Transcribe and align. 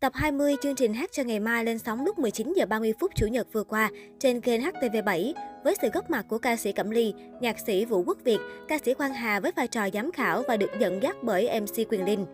Tập 0.00 0.12
20 0.14 0.56
chương 0.62 0.74
trình 0.74 0.94
Hát 0.94 1.12
cho 1.12 1.22
ngày 1.22 1.40
mai 1.40 1.64
lên 1.64 1.78
sóng 1.78 2.04
lúc 2.04 2.18
19 2.18 2.52
giờ 2.56 2.66
30 2.66 2.94
phút 3.00 3.12
Chủ 3.14 3.26
nhật 3.26 3.46
vừa 3.52 3.64
qua 3.64 3.90
trên 4.18 4.40
kênh 4.40 4.60
HTV7 4.60 5.32
với 5.64 5.74
sự 5.82 5.88
góp 5.88 6.10
mặt 6.10 6.26
của 6.28 6.38
ca 6.38 6.56
sĩ 6.56 6.72
Cẩm 6.72 6.90
Ly, 6.90 7.14
nhạc 7.40 7.58
sĩ 7.58 7.84
Vũ 7.84 8.02
Quốc 8.06 8.18
Việt, 8.24 8.38
ca 8.68 8.78
sĩ 8.84 8.94
Quang 8.94 9.12
Hà 9.12 9.40
với 9.40 9.52
vai 9.56 9.68
trò 9.68 9.88
giám 9.92 10.12
khảo 10.12 10.42
và 10.48 10.56
được 10.56 10.70
dẫn 10.78 11.02
dắt 11.02 11.16
bởi 11.22 11.60
MC 11.60 11.76
Quyền 11.88 12.04
Linh. 12.04 12.26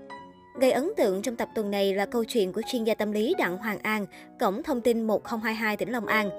Gây 0.60 0.70
ấn 0.70 0.92
tượng 0.96 1.22
trong 1.22 1.36
tập 1.36 1.48
tuần 1.54 1.70
này 1.70 1.94
là 1.94 2.06
câu 2.06 2.24
chuyện 2.24 2.52
của 2.52 2.62
chuyên 2.72 2.84
gia 2.84 2.94
tâm 2.94 3.12
lý 3.12 3.34
Đặng 3.38 3.56
Hoàng 3.56 3.78
An, 3.78 4.06
cổng 4.40 4.62
thông 4.62 4.80
tin 4.80 5.06
1022 5.06 5.76
tỉnh 5.76 5.92
Long 5.92 6.06
An. 6.06 6.30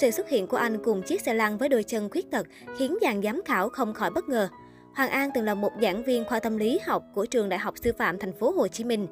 Sự 0.00 0.10
xuất 0.10 0.28
hiện 0.28 0.46
của 0.46 0.56
anh 0.56 0.84
cùng 0.84 1.02
chiếc 1.02 1.20
xe 1.20 1.34
lăn 1.34 1.58
với 1.58 1.68
đôi 1.68 1.82
chân 1.82 2.10
khuyết 2.10 2.30
tật 2.30 2.46
khiến 2.78 2.96
dàn 3.00 3.22
giám 3.22 3.40
khảo 3.44 3.68
không 3.68 3.94
khỏi 3.94 4.10
bất 4.10 4.28
ngờ. 4.28 4.48
Hoàng 4.94 5.10
An 5.10 5.30
từng 5.34 5.44
là 5.44 5.54
một 5.54 5.72
giảng 5.82 6.04
viên 6.04 6.24
khoa 6.24 6.40
tâm 6.40 6.56
lý 6.56 6.78
học 6.86 7.02
của 7.14 7.26
trường 7.26 7.48
Đại 7.48 7.58
học 7.58 7.74
Sư 7.82 7.92
phạm 7.98 8.18
thành 8.18 8.32
phố 8.38 8.50
Hồ 8.50 8.68
Chí 8.68 8.84
Minh. 8.84 9.06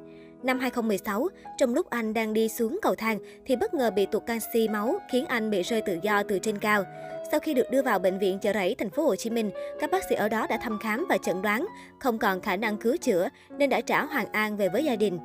Năm 0.45 0.59
2016, 0.59 1.27
trong 1.57 1.73
lúc 1.73 1.89
anh 1.89 2.13
đang 2.13 2.33
đi 2.33 2.49
xuống 2.49 2.79
cầu 2.81 2.95
thang 2.95 3.19
thì 3.45 3.55
bất 3.55 3.73
ngờ 3.73 3.91
bị 3.91 4.05
tụt 4.05 4.25
canxi 4.25 4.67
máu 4.67 4.95
khiến 5.11 5.25
anh 5.25 5.49
bị 5.49 5.61
rơi 5.61 5.81
tự 5.81 5.97
do 6.01 6.23
từ 6.23 6.39
trên 6.39 6.57
cao. 6.57 6.83
Sau 7.31 7.39
khi 7.39 7.53
được 7.53 7.71
đưa 7.71 7.81
vào 7.81 7.99
bệnh 7.99 8.19
viện 8.19 8.39
chợ 8.39 8.53
rẫy 8.53 8.75
thành 8.75 8.89
phố 8.89 9.03
Hồ 9.03 9.15
Chí 9.15 9.29
Minh, 9.29 9.51
các 9.79 9.91
bác 9.91 10.03
sĩ 10.09 10.15
ở 10.15 10.29
đó 10.29 10.47
đã 10.49 10.57
thăm 10.57 10.79
khám 10.79 11.05
và 11.09 11.17
chẩn 11.17 11.41
đoán 11.41 11.65
không 11.99 12.17
còn 12.17 12.41
khả 12.41 12.55
năng 12.55 12.77
cứu 12.77 12.97
chữa 12.97 13.29
nên 13.57 13.69
đã 13.69 13.81
trả 13.81 14.05
Hoàng 14.05 14.31
An 14.31 14.57
về 14.57 14.69
với 14.69 14.83
gia 14.83 14.95
đình. 14.95 15.19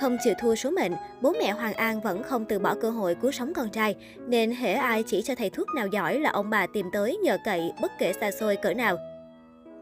Không 0.00 0.16
chịu 0.24 0.34
thua 0.40 0.54
số 0.54 0.70
mệnh, 0.70 0.92
bố 1.20 1.32
mẹ 1.32 1.52
Hoàng 1.52 1.74
An 1.74 2.00
vẫn 2.00 2.22
không 2.22 2.44
từ 2.44 2.58
bỏ 2.58 2.74
cơ 2.74 2.90
hội 2.90 3.14
cứu 3.14 3.32
sống 3.32 3.54
con 3.54 3.68
trai, 3.68 3.94
nên 4.26 4.50
hễ 4.50 4.72
ai 4.72 5.02
chỉ 5.06 5.22
cho 5.22 5.34
thầy 5.34 5.50
thuốc 5.50 5.66
nào 5.76 5.86
giỏi 5.86 6.20
là 6.20 6.30
ông 6.30 6.50
bà 6.50 6.66
tìm 6.66 6.86
tới 6.92 7.16
nhờ 7.16 7.38
cậy 7.44 7.72
bất 7.82 7.92
kể 7.98 8.12
xa 8.20 8.30
xôi 8.30 8.56
cỡ 8.56 8.74
nào. 8.74 8.96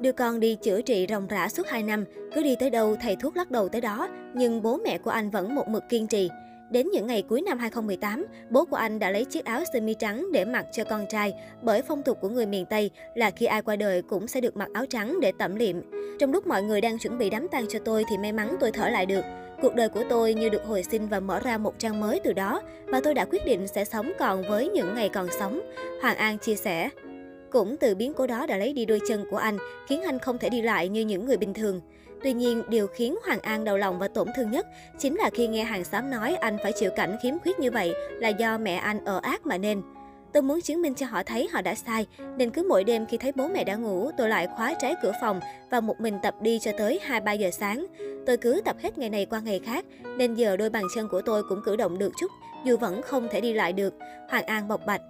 Đưa 0.01 0.13
con 0.13 0.41
đi 0.41 0.55
chữa 0.55 0.83
trị 0.83 1.07
ròng 1.09 1.27
rã 1.27 1.49
suốt 1.49 1.67
2 1.69 1.83
năm, 1.83 2.05
cứ 2.35 2.43
đi 2.43 2.57
tới 2.57 2.71
đâu 2.71 2.97
thầy 3.03 3.17
thuốc 3.17 3.37
lắc 3.37 3.51
đầu 3.51 3.69
tới 3.69 3.81
đó, 3.81 4.09
nhưng 4.35 4.63
bố 4.63 4.77
mẹ 4.77 4.99
của 4.99 5.11
anh 5.11 5.31
vẫn 5.31 5.55
một 5.55 5.69
mực 5.69 5.89
kiên 5.89 6.07
trì. 6.07 6.31
Đến 6.71 6.89
những 6.93 7.07
ngày 7.07 7.23
cuối 7.23 7.43
năm 7.43 7.59
2018, 7.59 8.27
bố 8.51 8.65
của 8.65 8.77
anh 8.77 8.99
đã 8.99 9.11
lấy 9.11 9.25
chiếc 9.25 9.45
áo 9.45 9.63
sơ 9.73 9.81
mi 9.81 9.95
trắng 9.95 10.27
để 10.33 10.45
mặc 10.45 10.67
cho 10.73 10.85
con 10.85 11.07
trai, 11.09 11.35
bởi 11.63 11.83
phong 11.83 12.03
tục 12.03 12.19
của 12.21 12.29
người 12.29 12.47
miền 12.47 12.67
Tây 12.67 12.91
là 13.15 13.31
khi 13.31 13.47
ai 13.47 13.63
qua 13.63 13.77
đời 13.77 14.03
cũng 14.03 14.27
sẽ 14.27 14.41
được 14.41 14.57
mặc 14.57 14.69
áo 14.73 14.87
trắng 14.87 15.21
để 15.21 15.33
tẩm 15.39 15.57
liệm. 15.57 15.77
Trong 16.19 16.33
lúc 16.33 16.47
mọi 16.47 16.63
người 16.63 16.81
đang 16.81 16.99
chuẩn 16.99 17.19
bị 17.19 17.31
đám 17.31 17.49
tang 17.49 17.67
cho 17.69 17.79
tôi 17.85 18.05
thì 18.11 18.19
may 18.19 18.33
mắn 18.33 18.57
tôi 18.61 18.73
thở 18.73 18.89
lại 18.89 19.07
được. 19.07 19.25
Cuộc 19.63 19.75
đời 19.75 19.89
của 19.89 20.03
tôi 20.09 20.35
như 20.35 20.49
được 20.49 20.65
hồi 20.65 20.83
sinh 20.83 21.09
và 21.09 21.21
mở 21.21 21.41
ra 21.41 21.59
một 21.59 21.79
trang 21.79 22.01
mới 22.01 22.21
từ 22.25 22.33
đó, 22.33 22.63
và 22.87 23.01
tôi 23.05 23.15
đã 23.15 23.25
quyết 23.25 23.47
định 23.47 23.69
sẽ 23.69 23.85
sống 23.85 24.13
còn 24.19 24.43
với 24.49 24.69
những 24.69 24.95
ngày 24.95 25.09
còn 25.09 25.29
sống. 25.39 25.61
Hoàng 26.03 26.17
An 26.17 26.39
chia 26.39 26.57
sẻ. 26.57 26.91
Cũng 27.51 27.77
từ 27.77 27.95
biến 27.95 28.15
cố 28.15 28.27
đó 28.27 28.47
đã 28.47 28.57
lấy 28.57 28.73
đi 28.73 28.85
đôi 28.85 29.01
chân 29.09 29.25
của 29.31 29.37
anh, 29.37 29.59
khiến 29.89 30.03
anh 30.03 30.19
không 30.19 30.39
thể 30.39 30.49
đi 30.49 30.63
lại 30.63 30.89
như 30.89 31.01
những 31.01 31.27
người 31.27 31.37
bình 31.37 31.55
thường. 31.55 31.81
Tuy 32.23 32.33
nhiên, 32.33 32.63
điều 32.69 32.87
khiến 32.87 33.17
Hoàng 33.27 33.41
An 33.41 33.65
đau 33.65 33.79
lòng 33.79 33.99
và 33.99 34.09
tổn 34.09 34.29
thương 34.37 34.51
nhất 34.51 34.67
chính 34.99 35.17
là 35.17 35.31
khi 35.31 35.47
nghe 35.47 35.65
hàng 35.65 35.85
xóm 35.85 36.11
nói 36.11 36.35
anh 36.35 36.57
phải 36.63 36.73
chịu 36.73 36.91
cảnh 36.97 37.17
khiếm 37.23 37.39
khuyết 37.39 37.59
như 37.59 37.71
vậy 37.71 37.95
là 38.19 38.29
do 38.29 38.59
mẹ 38.59 38.75
anh 38.75 39.05
ở 39.05 39.21
ác 39.23 39.47
mà 39.47 39.59
nên. 39.59 39.83
Tôi 40.33 40.43
muốn 40.43 40.61
chứng 40.61 40.83
minh 40.83 40.95
cho 40.95 41.07
họ 41.07 41.23
thấy 41.23 41.49
họ 41.53 41.63
đã 41.63 41.75
sai, 41.75 42.07
nên 42.37 42.51
cứ 42.51 42.67
mỗi 42.69 42.85
đêm 42.85 43.07
khi 43.07 43.17
thấy 43.17 43.33
bố 43.33 43.49
mẹ 43.49 43.65
đã 43.65 43.75
ngủ, 43.75 44.11
tôi 44.19 44.29
lại 44.29 44.49
khóa 44.57 44.75
trái 44.75 44.95
cửa 45.03 45.13
phòng 45.21 45.41
và 45.71 45.81
một 45.81 46.01
mình 46.01 46.19
tập 46.23 46.35
đi 46.41 46.59
cho 46.59 46.73
tới 46.79 47.01
2-3 47.09 47.35
giờ 47.35 47.51
sáng. 47.51 47.87
Tôi 48.27 48.37
cứ 48.37 48.63
tập 48.65 48.77
hết 48.83 48.99
ngày 48.99 49.11
này 49.11 49.27
qua 49.27 49.41
ngày 49.41 49.61
khác, 49.65 49.85
nên 50.17 50.35
giờ 50.35 50.57
đôi 50.57 50.71
bàn 50.71 50.85
chân 50.95 51.09
của 51.09 51.23
tôi 51.23 51.43
cũng 51.49 51.63
cử 51.65 51.77
động 51.77 51.99
được 51.99 52.13
chút, 52.21 52.31
dù 52.65 52.77
vẫn 52.77 53.03
không 53.03 53.29
thể 53.31 53.41
đi 53.41 53.53
lại 53.53 53.73
được. 53.73 53.95
Hoàng 54.29 54.45
An 54.45 54.69
bộc 54.69 54.87
bạch. 54.87 55.01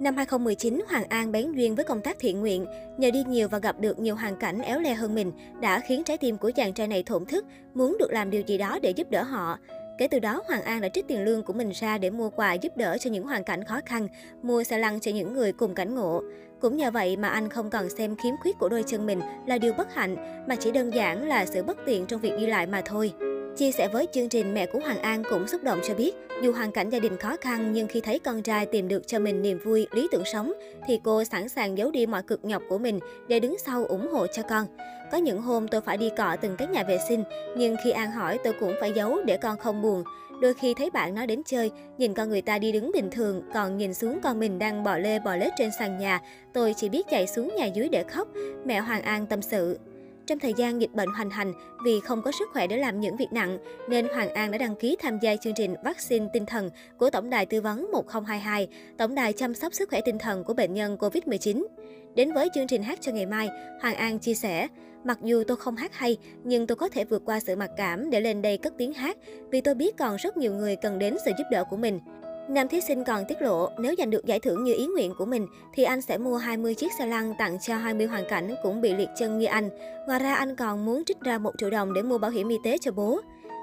Năm 0.00 0.16
2019, 0.16 0.80
Hoàng 0.88 1.04
An 1.08 1.32
bén 1.32 1.52
duyên 1.52 1.74
với 1.74 1.84
công 1.84 2.00
tác 2.00 2.16
thiện 2.18 2.40
nguyện. 2.40 2.66
Nhờ 2.96 3.10
đi 3.10 3.24
nhiều 3.28 3.48
và 3.48 3.58
gặp 3.58 3.80
được 3.80 3.98
nhiều 3.98 4.14
hoàn 4.14 4.36
cảnh 4.36 4.60
éo 4.60 4.80
le 4.80 4.94
hơn 4.94 5.14
mình, 5.14 5.32
đã 5.60 5.80
khiến 5.80 6.04
trái 6.04 6.18
tim 6.18 6.38
của 6.38 6.50
chàng 6.50 6.72
trai 6.72 6.86
này 6.86 7.02
thổn 7.02 7.26
thức, 7.26 7.44
muốn 7.74 7.96
được 7.98 8.12
làm 8.12 8.30
điều 8.30 8.42
gì 8.42 8.58
đó 8.58 8.78
để 8.82 8.90
giúp 8.90 9.10
đỡ 9.10 9.22
họ. 9.22 9.58
Kể 9.98 10.08
từ 10.08 10.18
đó, 10.18 10.42
Hoàng 10.46 10.62
An 10.62 10.80
đã 10.80 10.88
trích 10.88 11.08
tiền 11.08 11.24
lương 11.24 11.42
của 11.42 11.52
mình 11.52 11.70
ra 11.70 11.98
để 11.98 12.10
mua 12.10 12.30
quà 12.30 12.52
giúp 12.52 12.76
đỡ 12.76 12.98
cho 13.00 13.10
những 13.10 13.24
hoàn 13.24 13.44
cảnh 13.44 13.64
khó 13.64 13.80
khăn, 13.86 14.08
mua 14.42 14.62
xe 14.62 14.78
lăn 14.78 15.00
cho 15.00 15.10
những 15.10 15.32
người 15.32 15.52
cùng 15.52 15.74
cảnh 15.74 15.94
ngộ. 15.94 16.22
Cũng 16.60 16.76
nhờ 16.76 16.90
vậy 16.90 17.16
mà 17.16 17.28
anh 17.28 17.48
không 17.48 17.70
còn 17.70 17.90
xem 17.90 18.16
khiếm 18.22 18.34
khuyết 18.42 18.58
của 18.58 18.68
đôi 18.68 18.82
chân 18.86 19.06
mình 19.06 19.20
là 19.46 19.58
điều 19.58 19.72
bất 19.72 19.94
hạnh, 19.94 20.44
mà 20.48 20.56
chỉ 20.56 20.70
đơn 20.70 20.94
giản 20.94 21.28
là 21.28 21.46
sự 21.46 21.62
bất 21.62 21.76
tiện 21.86 22.06
trong 22.06 22.20
việc 22.20 22.32
đi 22.38 22.46
lại 22.46 22.66
mà 22.66 22.82
thôi. 22.84 23.12
Chia 23.56 23.72
sẻ 23.72 23.88
với 23.88 24.06
chương 24.12 24.28
trình, 24.28 24.54
mẹ 24.54 24.66
của 24.66 24.78
Hoàng 24.78 24.98
An 24.98 25.22
cũng 25.30 25.48
xúc 25.48 25.62
động 25.64 25.80
cho 25.88 25.94
biết, 25.94 26.12
dù 26.42 26.52
hoàn 26.52 26.72
cảnh 26.72 26.90
gia 26.90 26.98
đình 26.98 27.16
khó 27.16 27.36
khăn 27.40 27.72
nhưng 27.72 27.88
khi 27.88 28.00
thấy 28.00 28.18
con 28.18 28.42
trai 28.42 28.66
tìm 28.66 28.88
được 28.88 29.06
cho 29.06 29.18
mình 29.18 29.42
niềm 29.42 29.58
vui, 29.64 29.86
lý 29.92 30.08
tưởng 30.12 30.24
sống, 30.32 30.52
thì 30.86 31.00
cô 31.04 31.24
sẵn 31.24 31.48
sàng 31.48 31.78
giấu 31.78 31.90
đi 31.90 32.06
mọi 32.06 32.22
cực 32.22 32.44
nhọc 32.44 32.62
của 32.68 32.78
mình 32.78 32.98
để 33.28 33.40
đứng 33.40 33.56
sau 33.58 33.84
ủng 33.84 34.08
hộ 34.12 34.26
cho 34.26 34.42
con. 34.42 34.66
Có 35.12 35.18
những 35.18 35.42
hôm 35.42 35.68
tôi 35.68 35.80
phải 35.80 35.96
đi 35.96 36.10
cọ 36.18 36.36
từng 36.40 36.56
cái 36.56 36.68
nhà 36.68 36.84
vệ 36.84 36.98
sinh, 37.08 37.24
nhưng 37.56 37.76
khi 37.84 37.90
An 37.90 38.10
hỏi 38.10 38.38
tôi 38.44 38.52
cũng 38.60 38.74
phải 38.80 38.92
giấu 38.92 39.22
để 39.26 39.36
con 39.36 39.58
không 39.58 39.82
buồn. 39.82 40.04
Đôi 40.42 40.54
khi 40.54 40.74
thấy 40.74 40.90
bạn 40.90 41.14
nó 41.14 41.26
đến 41.26 41.42
chơi, 41.46 41.70
nhìn 41.98 42.14
con 42.14 42.28
người 42.28 42.42
ta 42.42 42.58
đi 42.58 42.72
đứng 42.72 42.90
bình 42.94 43.10
thường, 43.10 43.42
còn 43.54 43.76
nhìn 43.76 43.94
xuống 43.94 44.18
con 44.22 44.38
mình 44.38 44.58
đang 44.58 44.84
bò 44.84 44.98
lê 44.98 45.18
bò 45.18 45.36
lết 45.36 45.52
trên 45.58 45.70
sàn 45.78 45.98
nhà, 45.98 46.20
tôi 46.52 46.74
chỉ 46.76 46.88
biết 46.88 47.06
chạy 47.10 47.26
xuống 47.26 47.54
nhà 47.56 47.66
dưới 47.66 47.88
để 47.88 48.02
khóc. 48.02 48.28
Mẹ 48.64 48.80
Hoàng 48.80 49.02
An 49.02 49.26
tâm 49.26 49.42
sự. 49.42 49.78
Trong 50.26 50.38
thời 50.38 50.54
gian 50.54 50.80
dịch 50.80 50.92
bệnh 50.92 51.08
hoành 51.08 51.30
hành, 51.30 51.52
vì 51.84 52.00
không 52.00 52.22
có 52.22 52.32
sức 52.32 52.48
khỏe 52.52 52.66
để 52.66 52.76
làm 52.76 53.00
những 53.00 53.16
việc 53.16 53.32
nặng, 53.32 53.58
nên 53.88 54.06
Hoàng 54.14 54.34
An 54.34 54.50
đã 54.50 54.58
đăng 54.58 54.76
ký 54.76 54.96
tham 55.00 55.18
gia 55.18 55.36
chương 55.36 55.54
trình 55.54 55.74
vaccine 55.84 56.26
tinh 56.32 56.46
thần 56.46 56.70
của 56.98 57.10
Tổng 57.10 57.30
đài 57.30 57.46
tư 57.46 57.60
vấn 57.60 57.90
1022, 57.92 58.68
Tổng 58.98 59.14
đài 59.14 59.32
chăm 59.32 59.54
sóc 59.54 59.74
sức 59.74 59.90
khỏe 59.90 60.00
tinh 60.04 60.18
thần 60.18 60.44
của 60.44 60.54
bệnh 60.54 60.74
nhân 60.74 60.96
COVID-19. 60.96 61.66
Đến 62.14 62.32
với 62.32 62.48
chương 62.54 62.66
trình 62.66 62.82
hát 62.82 62.98
cho 63.02 63.12
ngày 63.12 63.26
mai, 63.26 63.48
Hoàng 63.80 63.96
An 63.96 64.18
chia 64.18 64.34
sẻ, 64.34 64.68
mặc 65.04 65.18
dù 65.22 65.44
tôi 65.46 65.56
không 65.56 65.76
hát 65.76 65.94
hay, 65.94 66.16
nhưng 66.44 66.66
tôi 66.66 66.76
có 66.76 66.88
thể 66.88 67.04
vượt 67.04 67.22
qua 67.24 67.40
sự 67.40 67.56
mặc 67.56 67.70
cảm 67.76 68.10
để 68.10 68.20
lên 68.20 68.42
đây 68.42 68.58
cất 68.58 68.74
tiếng 68.78 68.92
hát, 68.92 69.16
vì 69.50 69.60
tôi 69.60 69.74
biết 69.74 69.96
còn 69.98 70.16
rất 70.16 70.36
nhiều 70.36 70.54
người 70.54 70.76
cần 70.76 70.98
đến 70.98 71.16
sự 71.24 71.30
giúp 71.38 71.44
đỡ 71.50 71.64
của 71.70 71.76
mình. 71.76 72.00
Nam 72.50 72.68
thí 72.68 72.80
sinh 72.80 73.04
còn 73.04 73.24
tiết 73.28 73.42
lộ, 73.42 73.70
nếu 73.78 73.94
giành 73.98 74.10
được 74.10 74.26
giải 74.26 74.40
thưởng 74.40 74.64
như 74.64 74.74
ý 74.74 74.86
nguyện 74.86 75.14
của 75.18 75.24
mình, 75.24 75.46
thì 75.74 75.84
anh 75.84 76.00
sẽ 76.00 76.18
mua 76.18 76.36
20 76.36 76.74
chiếc 76.74 76.92
xe 76.98 77.06
lăn 77.06 77.34
tặng 77.38 77.58
cho 77.60 77.76
20 77.76 78.06
hoàn 78.06 78.24
cảnh 78.28 78.54
cũng 78.62 78.80
bị 78.80 78.94
liệt 78.94 79.08
chân 79.18 79.38
như 79.38 79.46
anh. 79.46 79.70
Ngoài 80.06 80.18
ra, 80.18 80.34
anh 80.34 80.56
còn 80.56 80.84
muốn 80.84 81.04
trích 81.04 81.20
ra 81.20 81.38
1 81.38 81.50
triệu 81.58 81.70
đồng 81.70 81.94
để 81.94 82.02
mua 82.02 82.18
bảo 82.18 82.30
hiểm 82.30 82.48
y 82.48 82.56
tế 82.64 82.78
cho 82.78 82.92
bố. 82.92 83.20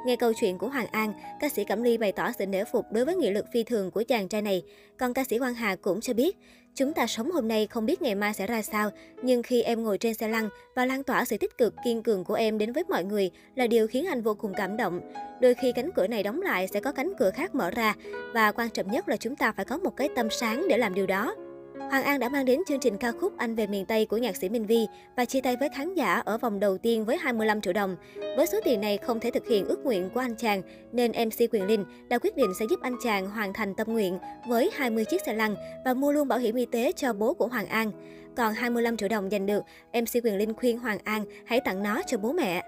Nghe 0.07 0.16
câu 0.16 0.34
chuyện 0.34 0.57
của 0.57 0.68
Hoàng 0.68 0.88
An, 0.91 1.13
ca 1.40 1.50
sĩ 1.50 1.63
Cẩm 1.63 1.84
Ly 1.84 1.97
bày 1.97 2.12
tỏ 2.12 2.31
sự 2.40 2.45
nể 2.45 2.63
phục 2.63 2.85
đối 2.91 3.06
với 3.06 3.16
nghị 3.16 3.29
lực 3.29 3.45
phi 3.53 3.63
thường 3.63 3.91
của 3.91 4.03
chàng 4.07 4.28
trai 4.28 4.41
này. 4.41 4.63
Còn 4.97 5.13
ca 5.13 5.23
sĩ 5.23 5.40
Quang 5.40 5.53
Hà 5.53 5.75
cũng 5.75 6.01
cho 6.01 6.13
biết, 6.13 6.38
chúng 6.75 6.94
ta 6.94 7.07
sống 7.07 7.31
hôm 7.31 7.47
nay 7.47 7.68
không 7.68 7.85
biết 7.85 8.01
ngày 8.01 8.16
mai 8.16 8.34
sẽ 8.34 8.47
ra 8.47 8.62
sao, 8.62 8.90
nhưng 9.22 9.44
khi 9.44 9.62
em 9.62 9.84
ngồi 9.84 9.97
trên 9.97 10.13
xe 10.13 10.28
lăn 10.28 10.50
và 10.75 10.85
lan 10.85 11.03
tỏa 11.03 11.25
sự 11.25 11.38
tích 11.38 11.57
cực 11.57 11.73
kiên 11.85 12.03
cường 12.03 12.23
của 12.23 12.34
em 12.34 12.57
đến 12.57 12.73
với 12.73 12.84
mọi 12.90 13.03
người 13.03 13.31
là 13.56 13.67
điều 13.67 13.88
khiến 13.88 14.06
anh 14.06 14.22
vô 14.22 14.34
cùng 14.34 14.53
cảm 14.57 14.78
động. 14.78 15.01
Đôi 15.41 15.53
khi 15.53 15.72
cánh 15.72 15.90
cửa 15.96 16.07
này 16.07 16.23
đóng 16.23 16.41
lại 16.41 16.67
sẽ 16.67 16.79
có 16.79 16.91
cánh 16.91 17.13
cửa 17.19 17.31
khác 17.31 17.56
mở 17.56 17.72
ra 17.72 17.96
và 18.34 18.51
quan 18.51 18.69
trọng 18.69 18.91
nhất 18.91 19.09
là 19.09 19.17
chúng 19.17 19.35
ta 19.35 19.51
phải 19.51 19.66
có 19.66 19.78
một 19.78 19.96
cái 19.97 20.09
tâm 20.16 20.28
sáng 20.29 20.67
để 20.69 20.78
làm 20.78 20.94
điều 20.94 21.07
đó. 21.07 21.35
Hoàng 21.79 22.03
An 22.03 22.19
đã 22.19 22.29
mang 22.29 22.45
đến 22.45 22.61
chương 22.67 22.79
trình 22.79 22.97
ca 22.97 23.11
khúc 23.11 23.38
Anh 23.38 23.55
về 23.55 23.67
miền 23.67 23.85
Tây 23.85 24.05
của 24.05 24.17
nhạc 24.17 24.35
sĩ 24.35 24.49
Minh 24.49 24.65
Vi 24.65 24.88
và 25.15 25.25
chia 25.25 25.41
tay 25.41 25.55
với 25.55 25.69
khán 25.69 25.93
giả 25.93 26.21
ở 26.25 26.38
vòng 26.38 26.59
đầu 26.59 26.77
tiên 26.77 27.05
với 27.05 27.17
25 27.17 27.61
triệu 27.61 27.73
đồng. 27.73 27.95
Với 28.38 28.47
số 28.47 28.59
tiền 28.63 28.81
này 28.81 28.97
không 28.97 29.19
thể 29.19 29.31
thực 29.31 29.47
hiện 29.47 29.65
ước 29.65 29.85
nguyện 29.85 30.09
của 30.13 30.19
anh 30.19 30.35
chàng, 30.35 30.61
nên 30.91 31.11
MC 31.11 31.53
Quyền 31.53 31.67
Linh 31.67 31.85
đã 32.09 32.17
quyết 32.19 32.35
định 32.37 32.53
sẽ 32.59 32.66
giúp 32.69 32.79
anh 32.81 32.95
chàng 33.03 33.29
hoàn 33.29 33.53
thành 33.53 33.75
tâm 33.75 33.87
nguyện 33.93 34.19
với 34.47 34.71
20 34.75 35.05
chiếc 35.05 35.21
xe 35.25 35.33
lăn 35.33 35.55
và 35.85 35.93
mua 35.93 36.11
luôn 36.11 36.27
bảo 36.27 36.39
hiểm 36.39 36.55
y 36.55 36.66
tế 36.66 36.91
cho 36.95 37.13
bố 37.13 37.33
của 37.33 37.47
Hoàng 37.47 37.67
An. 37.67 37.91
Còn 38.35 38.53
25 38.53 38.97
triệu 38.97 39.09
đồng 39.09 39.29
giành 39.29 39.45
được, 39.45 39.63
MC 39.93 40.23
Quyền 40.23 40.37
Linh 40.37 40.53
khuyên 40.53 40.79
Hoàng 40.79 40.99
An 41.03 41.25
hãy 41.45 41.59
tặng 41.59 41.83
nó 41.83 42.01
cho 42.07 42.17
bố 42.17 42.33
mẹ. 42.33 42.63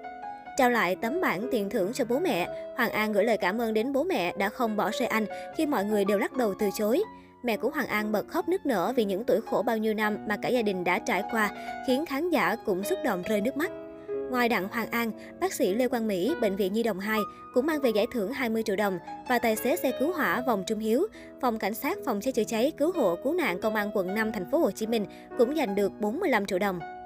Trao 0.58 0.70
lại 0.70 0.96
tấm 0.96 1.22
bản 1.22 1.48
tiền 1.52 1.70
thưởng 1.70 1.94
cho 1.94 2.06
bố 2.06 2.20
mẹ, 2.20 2.48
Hoàng 2.78 2.92
An 2.92 3.14
gửi 3.14 3.24
lời 3.24 3.38
cảm 3.38 3.62
ơn 3.62 3.74
đến 3.74 3.94
bố 3.94 4.04
mẹ 4.04 4.34
đã 4.38 4.50
không 4.50 4.78
bỏ 4.78 4.92
rơi 4.92 5.08
anh 5.08 5.26
khi 5.56 5.66
mọi 5.66 5.86
người 5.86 6.06
đều 6.06 6.18
lắc 6.18 6.34
đầu 6.34 6.54
từ 6.60 6.70
chối. 6.78 7.04
Mẹ 7.44 7.58
của 7.58 7.70
Hoàng 7.70 7.88
An 7.88 8.12
bật 8.12 8.28
khóc 8.28 8.50
nức 8.50 8.66
nở 8.66 8.94
vì 8.96 9.06
những 9.06 9.24
tuổi 9.24 9.42
khổ 9.42 9.62
bao 9.62 9.78
nhiêu 9.78 9.94
năm 9.94 10.18
mà 10.28 10.38
cả 10.38 10.50
gia 10.50 10.62
đình 10.62 10.84
đã 10.84 11.00
trải 11.00 11.24
qua, 11.32 11.50
khiến 11.88 12.06
khán 12.06 12.30
giả 12.30 12.56
cũng 12.66 12.84
xúc 12.84 13.00
động 13.06 13.24
rơi 13.30 13.42
nước 13.42 13.58
mắt. 13.58 13.72
Ngoài 14.32 14.50
Đặng 14.50 14.68
Hoàng 14.68 14.92
An, 14.92 15.12
bác 15.40 15.54
sĩ 15.54 15.74
Lê 15.74 15.88
Quang 15.88 16.08
Mỹ, 16.08 16.34
Bệnh 16.42 16.56
viện 16.56 16.74
Nhi 16.74 16.84
Đồng 16.84 17.00
2 17.00 17.20
cũng 17.54 17.66
mang 17.66 17.82
về 17.82 17.90
giải 17.90 18.06
thưởng 18.14 18.32
20 18.34 18.64
triệu 18.64 18.76
đồng 18.76 19.00
và 19.30 19.40
tài 19.40 19.56
xế 19.56 19.76
xe 19.76 19.92
cứu 20.00 20.14
hỏa 20.14 20.42
vòng 20.48 20.64
Trung 20.68 20.80
Hiếu, 20.80 21.08
phòng 21.42 21.60
cảnh 21.60 21.74
sát 21.74 21.98
phòng 22.06 22.22
cháy 22.22 22.34
chữa 22.34 22.44
cháy 22.44 22.72
cứu 22.78 22.92
hộ 22.96 23.16
cứu 23.24 23.34
nạn 23.34 23.62
công 23.62 23.76
an 23.76 23.92
quận 23.94 24.16
5 24.16 24.32
thành 24.32 24.52
phố 24.52 24.58
Hồ 24.58 24.72
Chí 24.72 24.88
Minh 24.88 25.06
cũng 25.38 25.56
giành 25.56 25.76
được 25.76 25.92
45 26.00 26.46
triệu 26.46 26.60
đồng. 26.60 26.99